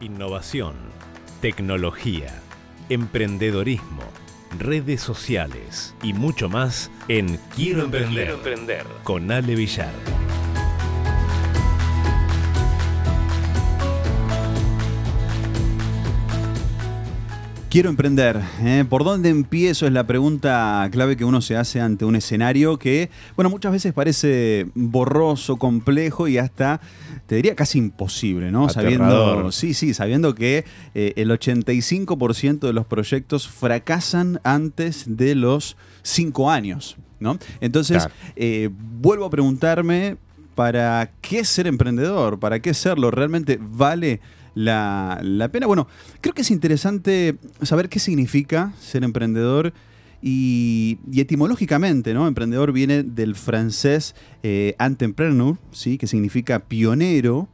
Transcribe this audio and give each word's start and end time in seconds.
Innovación, 0.00 0.74
tecnología, 1.40 2.42
emprendedorismo, 2.88 4.02
redes 4.58 5.00
sociales 5.00 5.94
y 6.02 6.12
mucho 6.12 6.48
más 6.48 6.90
en 7.06 7.38
Quiero 7.54 7.84
Emprender, 7.84 8.30
emprender. 8.30 8.84
con 9.04 9.30
Ale 9.30 9.54
Villar. 9.54 9.92
Quiero 17.74 17.90
emprender. 17.90 18.40
¿eh? 18.62 18.84
¿Por 18.88 19.02
dónde 19.02 19.30
empiezo? 19.30 19.84
Es 19.88 19.92
la 19.92 20.06
pregunta 20.06 20.88
clave 20.92 21.16
que 21.16 21.24
uno 21.24 21.40
se 21.40 21.56
hace 21.56 21.80
ante 21.80 22.04
un 22.04 22.14
escenario 22.14 22.78
que, 22.78 23.10
bueno, 23.34 23.50
muchas 23.50 23.72
veces 23.72 23.92
parece 23.92 24.68
borroso, 24.76 25.56
complejo 25.56 26.28
y 26.28 26.38
hasta, 26.38 26.80
te 27.26 27.34
diría, 27.34 27.56
casi 27.56 27.78
imposible, 27.78 28.52
¿no? 28.52 28.68
Sabiendo, 28.68 29.50
sí, 29.50 29.74
sí, 29.74 29.92
sabiendo 29.92 30.36
que 30.36 30.64
eh, 30.94 31.14
el 31.16 31.32
85% 31.32 32.60
de 32.60 32.72
los 32.72 32.86
proyectos 32.86 33.48
fracasan 33.48 34.38
antes 34.44 35.06
de 35.08 35.34
los 35.34 35.76
5 36.02 36.52
años, 36.52 36.96
¿no? 37.18 37.40
Entonces, 37.60 38.06
eh, 38.36 38.70
vuelvo 38.72 39.24
a 39.24 39.30
preguntarme, 39.30 40.16
¿para 40.54 41.10
qué 41.20 41.44
ser 41.44 41.66
emprendedor? 41.66 42.38
¿Para 42.38 42.60
qué 42.60 42.72
serlo? 42.72 43.10
¿Realmente 43.10 43.58
vale? 43.60 44.20
La, 44.54 45.48
pena. 45.52 45.66
Bueno, 45.66 45.88
creo 46.20 46.34
que 46.34 46.42
es 46.42 46.50
interesante 46.50 47.36
saber 47.62 47.88
qué 47.88 47.98
significa 47.98 48.72
ser 48.80 49.04
emprendedor. 49.04 49.72
Y, 50.26 50.98
etimológicamente, 51.14 52.14
¿no? 52.14 52.26
Emprendedor 52.26 52.72
viene 52.72 53.02
del 53.02 53.34
francés 53.34 54.14
eh, 54.42 54.74
¿sí? 55.72 55.98
que 55.98 56.06
significa 56.06 56.60
pionero. 56.60 57.48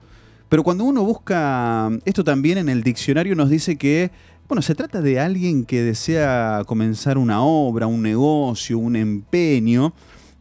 Pero 0.48 0.62
cuando 0.62 0.84
uno 0.84 1.02
busca 1.02 1.90
esto 2.04 2.22
también 2.22 2.58
en 2.58 2.68
el 2.68 2.82
diccionario 2.82 3.34
nos 3.34 3.50
dice 3.50 3.76
que, 3.76 4.10
bueno, 4.48 4.62
se 4.62 4.74
trata 4.74 5.00
de 5.00 5.18
alguien 5.18 5.64
que 5.64 5.82
desea 5.82 6.62
comenzar 6.66 7.18
una 7.18 7.42
obra, 7.42 7.86
un 7.86 8.02
negocio, 8.02 8.78
un 8.78 8.94
empeño, 8.94 9.92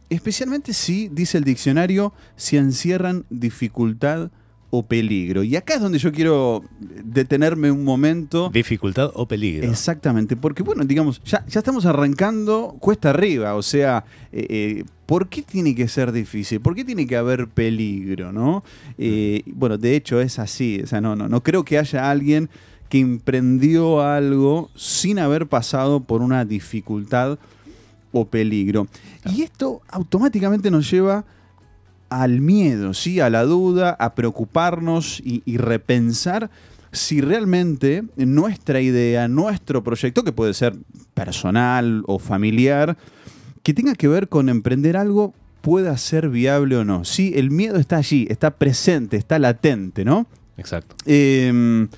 especialmente 0.08 0.72
si, 0.72 1.08
dice 1.08 1.38
el 1.38 1.44
diccionario, 1.44 2.12
si 2.36 2.56
encierran 2.56 3.24
dificultad 3.30 4.30
o 4.70 4.84
peligro. 4.84 5.42
Y 5.42 5.56
acá 5.56 5.74
es 5.74 5.80
donde 5.80 5.98
yo 5.98 6.12
quiero 6.12 6.64
detenerme 6.78 7.70
un 7.70 7.84
momento. 7.84 8.50
Dificultad 8.50 9.10
o 9.14 9.26
peligro. 9.26 9.68
Exactamente, 9.68 10.36
porque 10.36 10.62
bueno, 10.62 10.84
digamos, 10.84 11.20
ya, 11.24 11.44
ya 11.46 11.58
estamos 11.58 11.86
arrancando 11.86 12.76
cuesta 12.78 13.10
arriba, 13.10 13.56
o 13.56 13.62
sea, 13.62 14.04
eh, 14.32 14.46
eh, 14.48 14.84
¿por 15.06 15.28
qué 15.28 15.42
tiene 15.42 15.74
que 15.74 15.88
ser 15.88 16.12
difícil? 16.12 16.60
¿Por 16.60 16.74
qué 16.74 16.84
tiene 16.84 17.06
que 17.06 17.16
haber 17.16 17.48
peligro? 17.48 18.32
¿no? 18.32 18.62
Eh, 18.96 19.42
bueno, 19.46 19.76
de 19.76 19.96
hecho 19.96 20.20
es 20.20 20.38
así, 20.38 20.80
o 20.82 20.86
sea, 20.86 21.00
no, 21.00 21.16
no, 21.16 21.28
no 21.28 21.42
creo 21.42 21.64
que 21.64 21.78
haya 21.78 22.10
alguien 22.10 22.48
que 22.88 23.00
emprendió 23.00 24.02
algo 24.02 24.70
sin 24.76 25.18
haber 25.18 25.46
pasado 25.46 26.00
por 26.00 26.22
una 26.22 26.44
dificultad 26.44 27.38
o 28.12 28.24
peligro. 28.24 28.88
Y 29.26 29.42
esto 29.42 29.80
automáticamente 29.88 30.70
nos 30.70 30.90
lleva 30.90 31.24
al 32.10 32.40
miedo, 32.40 32.92
¿sí? 32.92 33.20
a 33.20 33.30
la 33.30 33.44
duda, 33.44 33.96
a 33.98 34.14
preocuparnos 34.14 35.22
y, 35.24 35.56
repensar 35.56 36.50
si 36.92 37.20
realmente 37.20 38.02
nuestra 38.16 38.80
idea, 38.80 39.28
nuestro 39.28 39.84
proyecto, 39.84 40.24
que 40.24 40.32
puede 40.32 40.54
ser 40.54 40.76
personal 41.14 42.02
o 42.06 42.18
familiar, 42.18 42.96
que 43.62 43.74
tenga 43.74 43.94
que 43.94 44.08
ver 44.08 44.28
con 44.28 44.48
emprender 44.48 44.96
algo, 44.96 45.32
pueda 45.60 45.96
ser 45.98 46.28
viable 46.28 46.76
o 46.76 46.84
no. 46.84 47.04
Sí, 47.04 47.32
el 47.36 47.50
miedo 47.50 47.76
está 47.76 47.98
allí, 47.98 48.26
está 48.28 48.50
presente, 48.50 49.16
está 49.16 49.38
latente, 49.38 50.04
¿no? 50.04 50.26
Exacto. 50.56 50.96
Em, 51.06 51.88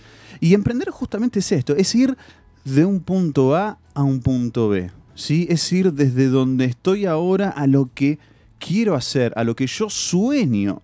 y 0.40 0.52
emprender 0.52 0.90
justamente 0.90 1.38
es 1.38 1.50
esto, 1.52 1.74
es 1.74 1.94
ir 1.94 2.16
de 2.64 2.84
un 2.84 3.00
punto 3.00 3.56
A 3.56 3.78
a 3.94 4.02
un 4.02 4.20
punto 4.20 4.68
B. 4.68 4.90
¿sí? 5.14 5.46
Es 5.50 5.72
ir 5.72 5.92
desde 5.92 6.28
donde 6.28 6.64
estoy 6.64 7.06
ahora 7.06 7.50
a 7.50 7.66
lo 7.66 7.90
que 7.94 8.18
quiero 8.64 8.94
hacer, 8.94 9.32
a 9.36 9.44
lo 9.44 9.56
que 9.56 9.66
yo 9.66 9.90
sueño. 9.90 10.82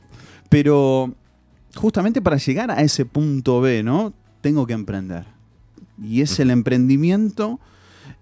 Pero 0.49 1.15
justamente 1.75 2.21
para 2.21 2.37
llegar 2.37 2.71
a 2.71 2.83
ese 2.83 3.05
punto 3.05 3.61
B, 3.61 3.83
¿no? 3.83 4.13
Tengo 4.41 4.67
que 4.67 4.73
emprender. 4.73 5.25
Y 6.03 6.21
es 6.21 6.39
el 6.41 6.51
emprendimiento 6.51 7.61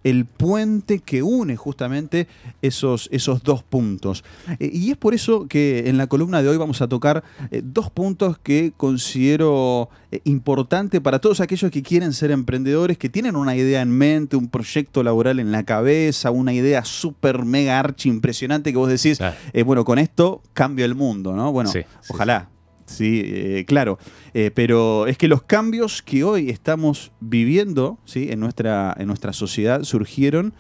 el 0.07 0.25
puente 0.25 1.01
que 1.01 1.25
une 1.25 1.57
justamente 1.57 2.29
esos, 2.63 3.09
esos 3.11 3.43
dos 3.43 3.65
puntos. 3.65 4.23
Eh, 4.61 4.71
y 4.73 4.93
es 4.93 4.97
por 4.97 5.15
eso 5.15 5.49
que 5.49 5.89
en 5.89 5.99
la 5.99 6.07
columna 6.07 6.43
de 6.43 6.49
hoy 6.49 6.57
vamos 6.57 6.81
a 6.81 6.87
tocar 6.87 7.25
eh, 7.51 7.61
dos 7.65 7.91
puntos 7.91 8.39
que 8.39 8.73
considero 8.77 9.89
eh, 10.13 10.21
importante 10.23 11.01
para 11.01 11.19
todos 11.19 11.41
aquellos 11.41 11.73
que 11.73 11.83
quieren 11.83 12.13
ser 12.13 12.31
emprendedores, 12.31 12.99
que 12.99 13.09
tienen 13.09 13.35
una 13.35 13.57
idea 13.57 13.83
en 13.83 13.91
mente, 13.91 14.37
un 14.37 14.47
proyecto 14.47 15.03
laboral 15.03 15.41
en 15.41 15.51
la 15.51 15.65
cabeza, 15.65 16.31
una 16.31 16.53
idea 16.53 16.85
súper 16.85 17.45
mega 17.45 17.81
archi 17.81 18.09
impresionante 18.09 18.71
que 18.71 18.79
vos 18.79 18.89
decís, 18.89 19.19
bueno, 19.65 19.85
con 19.85 19.99
esto 19.99 20.41
cambio 20.53 20.85
el 20.85 20.95
mundo, 20.95 21.33
¿no? 21.33 21.51
Bueno, 21.51 21.73
ojalá. 22.09 22.49
Sí, 22.49 22.56
eh, 22.99 23.65
claro. 23.67 23.99
Eh, 24.35 24.51
pero 24.55 25.07
es 25.07 25.19
que 25.19 25.29
los 25.29 25.43
cambios 25.43 26.03
que 26.03 26.25
hoy 26.25 26.51
estamos 26.51 27.13
viviendo 27.21 27.99
¿sí? 28.05 28.29
en, 28.31 28.41
nuestra, 28.41 28.95
en 28.99 29.09
nuestra 29.09 29.33
sociedad 29.33 29.83
surgieron 29.83 30.55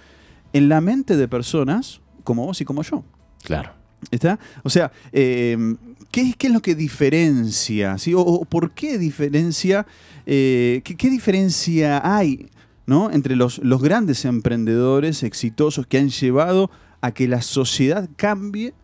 en 0.53 0.69
la 0.69 0.81
mente 0.81 1.16
de 1.16 1.28
personas 1.28 2.00
como 2.25 2.47
vos 2.47 2.60
y 2.60 2.65
como 2.65 2.82
yo. 2.82 3.04
Claro. 3.42 3.70
¿Está? 4.10 4.38
O 4.62 4.70
sea, 4.70 4.92
em, 5.12 5.76
¿qué, 6.10 6.34
¿qué, 6.36 6.48
es 6.48 6.53
lo 6.53 6.60
que 6.60 6.75
diferencia? 6.75 7.98
¿sí? 7.98 8.12
O, 8.15 8.44
por 8.44 8.72
qué 8.72 8.98
diferencia? 8.98 9.86
Eh, 10.26 10.82
¿qué, 10.84 11.10
diferencia 11.10 12.00
hay 12.04 12.50
¿no? 12.86 13.10
entre 13.10 13.36
los, 13.36 13.59
los 13.59 13.82
grandes 13.82 14.25
emprendedores 14.25 15.22
exitosos 15.22 15.86
que 15.86 15.98
han 15.98 16.10
llevado 16.10 16.70
a 17.00 17.12
que 17.12 17.28
la 17.28 17.42
sociedad 17.42 18.09
cambie? 18.16 18.75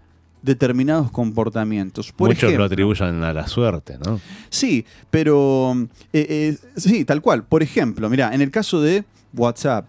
Determinados 0.42 1.10
comportamientos. 1.10 2.12
Muchos 2.18 2.52
lo 2.52 2.64
atribuyen 2.64 3.22
a 3.22 3.32
la 3.32 3.46
suerte, 3.46 3.96
¿no? 4.04 4.20
Sí, 4.50 4.84
pero 5.10 5.72
eh, 6.12 6.26
eh, 6.28 6.58
sí, 6.76 7.04
tal 7.04 7.22
cual. 7.22 7.44
Por 7.44 7.62
ejemplo, 7.62 8.10
mira, 8.10 8.34
en 8.34 8.42
el 8.42 8.50
caso 8.50 8.80
de 8.80 9.04
WhatsApp, 9.34 9.88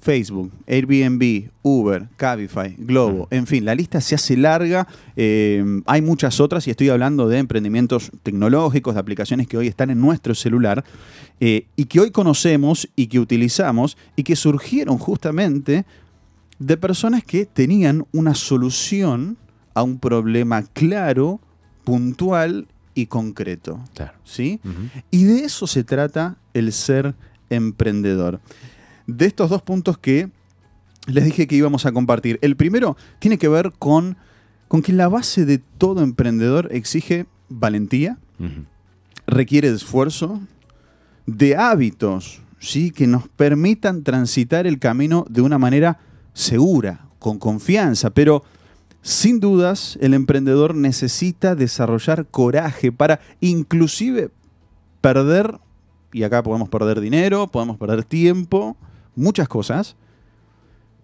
Facebook, 0.00 0.52
Airbnb, 0.66 1.48
Uber, 1.62 2.08
Cabify, 2.16 2.74
Globo, 2.76 3.26
mm. 3.30 3.34
en 3.34 3.46
fin, 3.46 3.64
la 3.64 3.74
lista 3.74 4.00
se 4.00 4.16
hace 4.16 4.36
larga. 4.36 4.86
Eh, 5.16 5.64
hay 5.86 6.02
muchas 6.02 6.40
otras 6.40 6.66
y 6.66 6.70
estoy 6.70 6.90
hablando 6.90 7.28
de 7.28 7.38
emprendimientos 7.38 8.10
tecnológicos, 8.22 8.94
de 8.94 9.00
aplicaciones 9.00 9.46
que 9.46 9.56
hoy 9.56 9.68
están 9.68 9.90
en 9.90 10.00
nuestro 10.00 10.34
celular 10.34 10.84
y 11.40 11.84
que 11.86 12.00
hoy 12.00 12.10
conocemos 12.10 12.88
y 12.96 13.08
que 13.08 13.18
utilizamos 13.18 13.98
y 14.16 14.22
que 14.22 14.34
surgieron 14.34 14.96
justamente 14.98 15.84
de 16.58 16.76
personas 16.76 17.22
que 17.24 17.44
tenían 17.44 18.06
una 18.12 18.34
solución 18.34 19.36
a 19.74 19.82
un 19.82 19.98
problema 19.98 20.62
claro, 20.62 21.40
puntual 21.84 22.68
y 22.94 23.06
concreto. 23.06 23.80
¿sí? 24.24 24.60
Y 25.10 25.24
de 25.24 25.40
eso 25.40 25.66
se 25.66 25.84
trata 25.84 26.36
el 26.54 26.72
ser 26.72 27.14
emprendedor. 27.50 28.40
De 29.06 29.26
estos 29.26 29.50
dos 29.50 29.62
puntos 29.62 29.98
que 29.98 30.30
les 31.06 31.24
dije 31.24 31.46
que 31.46 31.56
íbamos 31.56 31.86
a 31.86 31.92
compartir. 31.92 32.38
El 32.40 32.56
primero 32.56 32.96
tiene 33.18 33.38
que 33.38 33.48
ver 33.48 33.72
con, 33.78 34.16
con 34.68 34.82
que 34.82 34.92
la 34.92 35.08
base 35.08 35.44
de 35.44 35.58
todo 35.58 36.02
emprendedor 36.02 36.68
exige 36.72 37.26
valentía, 37.48 38.18
requiere 39.26 39.70
de 39.70 39.76
esfuerzo, 39.76 40.40
de 41.26 41.56
hábitos, 41.56 42.40
¿sí? 42.58 42.90
que 42.90 43.06
nos 43.06 43.28
permitan 43.28 44.02
transitar 44.02 44.66
el 44.66 44.78
camino 44.78 45.26
de 45.28 45.42
una 45.42 45.58
manera 45.58 45.98
segura, 46.32 47.06
con 47.18 47.38
confianza, 47.38 48.10
pero 48.10 48.42
sin 49.04 49.38
dudas, 49.38 49.98
el 50.00 50.14
emprendedor 50.14 50.74
necesita 50.74 51.54
desarrollar 51.54 52.26
coraje 52.26 52.90
para 52.90 53.20
inclusive 53.42 54.30
perder, 55.02 55.58
y 56.10 56.22
acá 56.22 56.42
podemos 56.42 56.70
perder 56.70 57.02
dinero, 57.02 57.46
podemos 57.48 57.76
perder 57.76 58.04
tiempo, 58.04 58.78
muchas 59.14 59.46
cosas, 59.46 59.96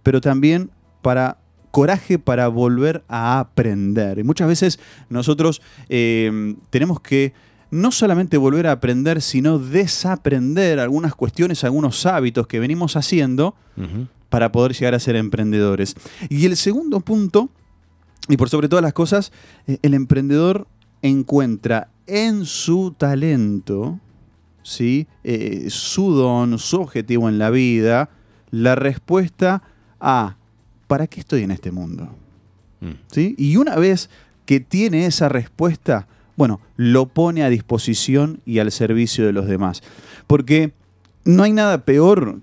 pero 0.02 0.22
también 0.22 0.70
para 1.02 1.36
coraje 1.72 2.18
para 2.18 2.48
volver 2.48 3.04
a 3.06 3.38
aprender. 3.38 4.18
Y 4.18 4.24
muchas 4.24 4.48
veces 4.48 4.80
nosotros 5.10 5.60
eh, 5.90 6.54
tenemos 6.70 7.02
que 7.02 7.34
no 7.70 7.92
solamente 7.92 8.38
volver 8.38 8.66
a 8.66 8.72
aprender, 8.72 9.20
sino 9.20 9.58
desaprender 9.58 10.80
algunas 10.80 11.14
cuestiones, 11.14 11.64
algunos 11.64 12.06
hábitos 12.06 12.46
que 12.46 12.60
venimos 12.60 12.96
haciendo 12.96 13.54
para 14.30 14.52
poder 14.52 14.72
llegar 14.72 14.94
a 14.94 15.00
ser 15.00 15.16
emprendedores. 15.16 15.96
Y 16.30 16.46
el 16.46 16.56
segundo 16.56 17.00
punto 17.00 17.50
y 18.30 18.36
por 18.36 18.48
sobre 18.48 18.68
todas 18.68 18.82
las 18.82 18.92
cosas, 18.92 19.32
eh, 19.66 19.78
el 19.82 19.94
emprendedor 19.94 20.66
encuentra 21.02 21.88
en 22.06 22.44
su 22.44 22.94
talento, 22.96 23.98
¿sí? 24.62 25.06
Eh, 25.24 25.66
su 25.68 26.12
don, 26.12 26.58
su 26.58 26.80
objetivo 26.80 27.28
en 27.28 27.38
la 27.38 27.50
vida, 27.50 28.10
la 28.50 28.74
respuesta 28.74 29.62
a 30.00 30.36
¿para 30.86 31.06
qué 31.06 31.20
estoy 31.20 31.42
en 31.42 31.50
este 31.50 31.70
mundo? 31.70 32.08
Mm. 32.80 32.90
¿Sí? 33.10 33.34
Y 33.38 33.56
una 33.56 33.76
vez 33.76 34.10
que 34.44 34.60
tiene 34.60 35.06
esa 35.06 35.28
respuesta, 35.28 36.08
bueno, 36.36 36.60
lo 36.76 37.06
pone 37.06 37.42
a 37.42 37.48
disposición 37.48 38.40
y 38.44 38.58
al 38.58 38.72
servicio 38.72 39.24
de 39.26 39.32
los 39.32 39.46
demás. 39.46 39.82
Porque 40.26 40.72
no 41.24 41.42
hay 41.42 41.52
nada 41.52 41.84
peor 41.84 42.40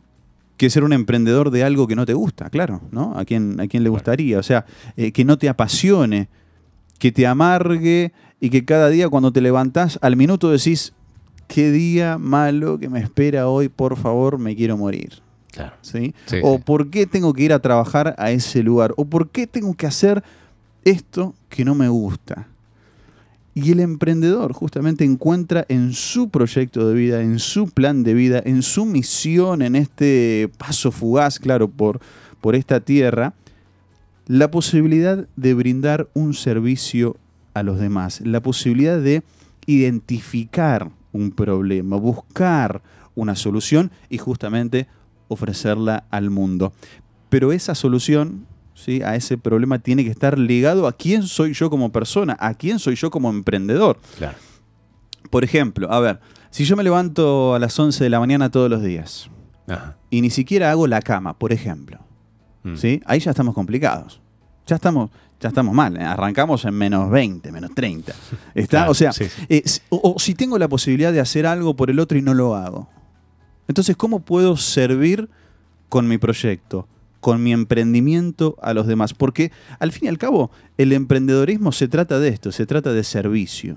que 0.58 0.70
ser 0.70 0.84
un 0.84 0.94
emprendedor 0.94 1.52
de 1.52 1.64
algo 1.64 1.88
que 1.88 1.96
no 1.96 2.06
te 2.06 2.14
gusta, 2.14 2.50
claro, 2.50 2.82
¿no? 2.92 3.14
¿A 3.16 3.26
quién, 3.26 3.60
a 3.60 3.68
quién 3.68 3.84
le 3.84 3.90
gustaría? 3.90 4.40
O 4.40 4.44
sea, 4.44 4.66
eh, 4.96 5.12
que 5.12 5.24
no 5.24 5.38
te 5.38 5.48
apasione, 5.48 6.30
que 7.00 7.12
te 7.12 7.28
amargue 7.28 8.12
y 8.40 8.50
que 8.50 8.66
cada 8.66 8.90
día 8.90 9.08
cuando 9.10 9.32
te 9.32 9.42
levantás 9.42 10.00
al 10.02 10.16
minuto 10.16 10.52
decís, 10.52 10.94
qué 11.48 11.72
día 11.72 12.18
malo 12.18 12.80
que 12.80 12.90
me 12.90 13.00
espera 13.00 13.48
hoy, 13.48 13.70
por 13.70 13.98
favor, 13.98 14.40
me 14.40 14.56
quiero 14.56 14.78
morir. 14.78 15.22
Claro. 15.52 15.76
¿Sí? 15.82 16.14
Sí, 16.26 16.38
o 16.44 16.58
sí. 16.58 16.64
por 16.66 16.90
qué 16.90 17.06
tengo 17.06 17.34
que 17.34 17.44
ir 17.44 17.54
a 17.54 17.60
trabajar 17.60 18.16
a 18.18 18.32
ese 18.32 18.64
lugar, 18.64 18.94
o 18.98 19.06
por 19.06 19.30
qué 19.30 19.48
tengo 19.48 19.74
que 19.76 19.88
hacer 19.88 20.24
esto 20.84 21.36
que 21.50 21.66
no 21.66 21.76
me 21.76 21.90
gusta. 21.90 22.48
Y 23.58 23.72
el 23.72 23.80
emprendedor 23.80 24.54
justamente 24.54 25.04
encuentra 25.04 25.66
en 25.68 25.94
su 25.94 26.30
proyecto 26.30 26.88
de 26.88 26.94
vida, 26.94 27.24
en 27.24 27.40
su 27.40 27.68
plan 27.68 28.04
de 28.04 28.14
vida, 28.14 28.40
en 28.46 28.62
su 28.62 28.86
misión, 28.86 29.64
en 29.64 29.76
este 29.76 30.52
paso 30.60 30.92
fugaz, 30.92 31.40
claro, 31.40 31.68
por, 31.68 32.00
por 32.40 32.54
esta 32.54 32.82
tierra, 32.82 33.34
la 34.28 34.52
posibilidad 34.52 35.28
de 35.36 35.56
brindar 35.56 36.08
un 36.14 36.36
servicio 36.36 37.18
a 37.56 37.64
los 37.64 37.80
demás, 37.80 38.22
la 38.22 38.44
posibilidad 38.44 39.02
de 39.02 39.24
identificar 39.66 40.92
un 41.12 41.32
problema, 41.32 41.96
buscar 41.96 42.84
una 43.16 43.36
solución 43.36 43.90
y 44.08 44.20
justamente 44.20 44.86
ofrecerla 45.30 46.04
al 46.12 46.30
mundo. 46.30 46.74
Pero 47.30 47.52
esa 47.52 47.74
solución, 47.74 48.46
¿sí? 48.78 49.02
a 49.02 49.16
ese 49.16 49.38
problema, 49.38 49.80
tiene 49.80 50.04
que 50.04 50.10
estar 50.12 50.38
ligado 50.40 50.88
a 50.88 50.94
quién 50.94 51.24
soy 51.24 51.54
yo 51.54 51.70
como 51.70 51.92
persona, 51.92 52.38
a 52.40 52.54
quién 52.54 52.80
soy 52.80 52.96
yo 52.96 53.10
como 53.12 53.30
emprendedor. 53.30 54.00
Claro. 54.18 54.38
Por 55.30 55.44
ejemplo, 55.44 55.92
a 55.92 56.00
ver, 56.00 56.20
si 56.52 56.64
yo 56.64 56.76
me 56.78 56.84
levanto 56.84 57.54
a 57.56 57.60
las 57.60 57.78
11 57.78 58.04
de 58.04 58.10
la 58.10 58.20
mañana 58.20 58.50
todos 58.50 58.70
los 58.70 58.82
días 58.82 59.30
Ajá. 59.68 59.98
y 60.10 60.22
ni 60.22 60.30
siquiera 60.30 60.72
hago 60.72 60.88
la 60.88 61.02
cama, 61.02 61.38
por 61.38 61.52
ejemplo, 61.52 62.00
Mm. 62.64 62.76
¿sí? 62.76 63.02
ahí 63.06 63.20
ya 63.20 63.32
estamos 63.32 63.54
complicados. 63.56 64.20
Ya 64.66 64.76
estamos, 64.76 65.10
ya 65.40 65.50
estamos 65.50 65.74
mal. 65.74 65.96
¿eh? 65.96 66.04
Arrancamos 66.04 66.66
en 66.66 66.74
menos 66.74 67.10
20, 67.10 67.52
menos 67.52 67.74
30. 67.74 68.14
¿Está? 68.56 68.78
Claro, 68.80 68.92
o 68.92 68.94
sea, 68.94 69.14
sí, 69.14 69.26
eh, 69.48 69.64
o 69.90 70.16
si 70.20 70.36
tengo 70.36 70.58
la 70.58 70.68
posibilidad 70.68 71.14
de 71.14 71.22
hacer 71.22 71.46
algo 71.46 71.76
por 71.76 71.90
el 71.90 72.00
otro 72.00 72.18
y 72.18 72.22
no 72.22 72.34
lo 72.34 72.56
hago. 72.56 72.90
Entonces, 73.68 73.96
¿cómo 73.96 74.20
puedo 74.22 74.58
servir 74.58 75.30
con 75.90 76.08
mi 76.08 76.18
proyecto, 76.18 76.88
con 77.28 77.44
mi 77.44 77.52
emprendimiento 77.52 78.56
a 78.62 78.74
los 78.74 78.88
demás? 78.88 79.14
Porque 79.14 79.52
al 79.80 79.92
fin 79.92 80.06
y 80.06 80.08
al 80.08 80.18
cabo, 80.18 80.50
el 80.78 80.94
emprendedorismo 80.94 81.74
se 81.74 81.90
trata 81.90 82.20
de 82.20 82.30
esto, 82.30 82.54
se 82.54 82.66
trata 82.66 82.94
de 82.94 83.04
servicio. 83.04 83.76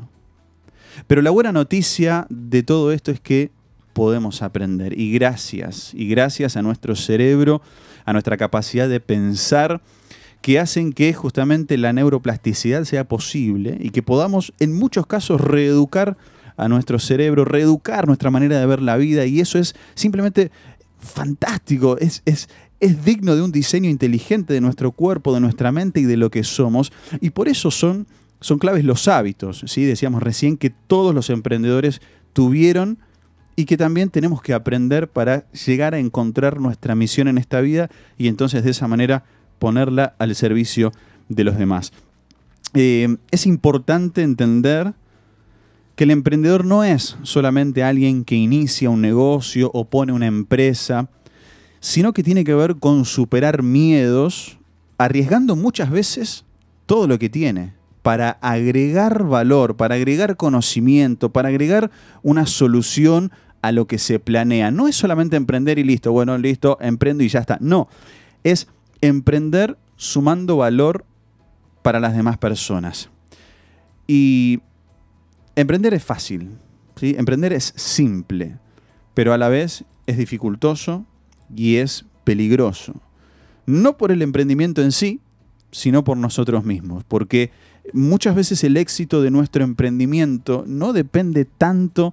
Pero 1.08 1.20
la 1.20 1.31
buena 1.31 1.50
noticia 1.50 2.29
de 2.31 2.62
todo 2.62 2.93
esto 2.93 3.11
es 3.11 3.19
que 3.19 3.50
podemos 3.93 4.43
aprender. 4.43 4.97
Y 4.97 5.11
gracias, 5.11 5.91
y 5.94 6.06
gracias 6.06 6.56
a 6.56 6.62
nuestro 6.62 6.94
cerebro, 6.94 7.61
a 8.05 8.12
nuestra 8.12 8.37
capacidad 8.37 8.88
de 8.88 9.00
pensar, 9.00 9.82
que 10.43 10.61
hacen 10.61 10.93
que 10.93 11.12
justamente 11.12 11.76
la 11.76 11.93
neuroplasticidad 11.93 12.85
sea 12.85 13.08
posible 13.08 13.79
y 13.81 13.91
que 13.91 14.05
podamos 14.05 14.53
en 14.61 14.79
muchos 14.79 15.08
casos 15.08 15.41
reeducar 15.41 16.17
a 16.56 16.69
nuestro 16.69 17.00
cerebro, 17.00 17.44
reeducar 17.44 18.06
nuestra 18.06 18.31
manera 18.31 18.61
de 18.61 18.67
ver 18.67 18.81
la 18.81 18.96
vida 18.96 19.26
y 19.26 19.41
eso 19.41 19.58
es 19.58 19.75
simplemente 19.96 20.53
fantástico, 21.00 21.99
es, 21.99 22.23
es, 22.26 22.49
es 22.81 23.05
digno 23.05 23.37
de 23.37 23.43
un 23.43 23.53
diseño 23.53 23.88
inteligente 23.88 24.55
de 24.55 24.61
nuestro 24.61 24.93
cuerpo, 24.93 25.35
de 25.35 25.41
nuestra 25.41 25.71
mente 25.71 26.00
y 26.00 26.05
de 26.05 26.17
lo 26.17 26.31
que 26.31 26.43
somos 26.44 26.93
y 27.21 27.31
por 27.31 27.49
eso 27.49 27.71
son, 27.71 28.06
son 28.41 28.59
claves 28.59 28.85
los 28.85 29.06
hábitos, 29.06 29.62
¿sí? 29.67 29.85
decíamos 29.85 30.23
recién 30.23 30.56
que 30.56 30.71
todos 30.71 31.15
los 31.15 31.31
emprendedores 31.31 32.00
tuvieron 32.32 32.99
y 33.56 33.67
que 33.67 33.77
también 33.77 34.09
tenemos 34.09 34.41
que 34.41 34.55
aprender 34.55 35.09
para 35.09 35.50
llegar 35.53 35.94
a 35.94 35.99
encontrar 35.99 36.61
nuestra 36.61 36.94
misión 36.94 37.29
en 37.29 37.37
esta 37.37 37.61
vida 37.61 37.91
y 38.17 38.29
entonces 38.29 38.65
de 38.65 38.71
esa 38.71 38.88
manera 38.88 39.25
ponerla 39.59 40.15
al 40.19 40.35
servicio 40.35 40.93
de 41.29 41.44
los 41.44 41.59
demás. 41.59 41.93
Eh, 42.73 43.17
es 43.31 43.47
importante 43.47 44.23
entender 44.23 44.94
que 45.97 46.05
el 46.05 46.12
emprendedor 46.12 46.65
no 46.65 46.82
es 46.85 47.19
solamente 47.25 47.82
alguien 47.82 48.25
que 48.25 48.37
inicia 48.37 48.88
un 48.88 49.03
negocio 49.03 49.71
o 49.75 49.85
pone 49.85 50.12
una 50.12 50.27
empresa, 50.27 51.11
sino 51.81 52.12
que 52.12 52.23
tiene 52.23 52.44
que 52.44 52.55
ver 52.55 52.77
con 52.77 53.05
superar 53.05 53.62
miedos, 53.62 54.59
arriesgando 54.99 55.56
muchas 55.56 55.91
veces 55.91 56.44
todo 56.87 57.06
lo 57.06 57.19
que 57.19 57.31
tiene 57.31 57.73
para 58.03 58.31
agregar 58.41 59.25
valor, 59.25 59.77
para 59.77 59.94
agregar 59.94 60.37
conocimiento, 60.37 61.31
para 61.31 61.49
agregar 61.49 61.91
una 62.23 62.47
solución 62.47 63.32
a 63.62 63.73
lo 63.73 63.87
que 63.87 63.99
se 63.99 64.19
planea. 64.19 64.71
No 64.71 64.88
es 64.88 64.97
solamente 64.97 65.37
emprender 65.37 65.79
y 65.79 65.85
listo, 65.85 66.12
bueno, 66.12 66.37
listo, 66.38 66.79
emprendo 66.81 67.25
y 67.25 67.29
ya 67.29 67.41
está. 67.41 67.59
No, 67.61 67.88
es 68.44 68.69
emprender 69.00 69.77
sumando 69.97 70.59
valor 70.59 71.05
para 71.82 72.00
las 72.00 72.15
demás 72.15 72.38
personas. 72.38 73.11
Y 74.06 74.61
emprender 75.56 75.94
es 75.94 76.05
fácil, 76.05 76.59
¿sí? 76.97 77.15
emprender 77.19 77.53
es 77.53 77.73
simple, 77.77 78.59
pero 79.15 79.32
a 79.32 79.38
la 79.38 79.49
vez 79.49 79.85
es 80.06 80.17
dificultoso 80.17 81.06
y 81.55 81.76
es 81.76 82.05
peligroso. 82.25 82.94
No 83.67 83.97
por 83.97 84.12
el 84.12 84.23
emprendimiento 84.23 84.82
en 84.82 84.93
sí, 84.93 85.20
sino 85.70 86.05
por 86.05 86.17
nosotros 86.17 86.64
mismos, 86.64 87.05
porque 87.05 87.50
muchas 87.93 88.35
veces 88.35 88.64
el 88.64 88.76
éxito 88.76 89.23
de 89.23 89.31
nuestro 89.31 89.64
emprendimiento 89.64 90.64
no 90.67 90.93
depende 90.93 91.44
tanto 91.44 92.12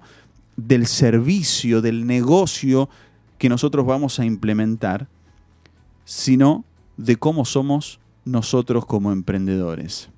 del 0.56 0.86
servicio, 0.86 1.80
del 1.80 2.06
negocio 2.06 2.88
que 3.38 3.48
nosotros 3.48 3.86
vamos 3.86 4.18
a 4.18 4.24
implementar, 4.24 5.08
sino 6.04 6.64
de 6.96 7.16
cómo 7.16 7.44
somos 7.44 8.00
nosotros 8.24 8.84
como 8.86 9.12
emprendedores. 9.12 10.08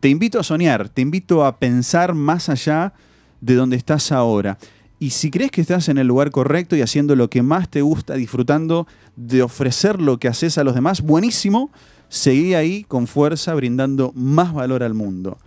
Te 0.00 0.08
invito 0.08 0.40
a 0.40 0.42
soñar, 0.42 0.88
te 0.88 1.02
invito 1.02 1.44
a 1.44 1.58
pensar 1.58 2.14
más 2.14 2.48
allá 2.48 2.94
de 3.40 3.54
donde 3.54 3.76
estás 3.76 4.12
ahora. 4.12 4.58
Y 5.02 5.10
si 5.10 5.30
crees 5.30 5.50
que 5.50 5.62
estás 5.62 5.88
en 5.88 5.96
el 5.96 6.06
lugar 6.06 6.30
correcto 6.30 6.76
y 6.76 6.82
haciendo 6.82 7.16
lo 7.16 7.30
que 7.30 7.42
más 7.42 7.70
te 7.70 7.80
gusta, 7.80 8.14
disfrutando 8.14 8.86
de 9.16 9.42
ofrecer 9.42 9.98
lo 9.98 10.18
que 10.18 10.28
haces 10.28 10.58
a 10.58 10.62
los 10.62 10.74
demás, 10.74 11.00
buenísimo, 11.00 11.70
seguí 12.10 12.52
ahí 12.52 12.84
con 12.84 13.06
fuerza, 13.06 13.54
brindando 13.54 14.12
más 14.14 14.52
valor 14.52 14.82
al 14.82 14.92
mundo. 14.92 15.38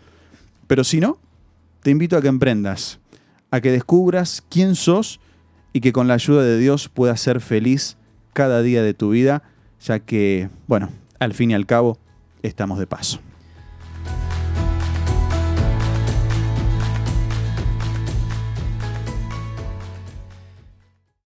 Pero 0.66 0.84
si 0.84 1.00
no, 1.00 1.20
te 1.84 1.92
invito 1.92 2.18
a 2.18 2.22
que 2.24 2.30
emprendas, 2.30 3.00
a 3.52 3.62
que 3.62 3.72
descubras 3.72 4.44
quién 4.50 4.74
sos 4.74 5.20
y 5.72 5.82
que 5.82 5.94
con 5.94 6.08
la 6.08 6.16
ayuda 6.16 6.42
de 6.42 6.58
Dios 6.58 6.90
puedas 6.90 7.22
ser 7.22 7.40
feliz 7.40 7.96
cada 8.34 8.64
día 8.64 8.82
de 8.82 8.96
tu 8.96 9.12
vida, 9.12 9.44
ya 9.80 10.00
que, 10.00 10.50
bueno, 10.66 10.90
al 11.20 11.36
fin 11.36 11.52
y 11.52 11.54
al 11.54 11.68
cabo, 11.68 12.00
estamos 12.42 12.80
de 12.80 12.88
paso. 12.88 13.20